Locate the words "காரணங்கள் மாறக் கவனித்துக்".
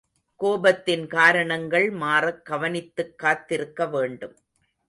1.07-3.17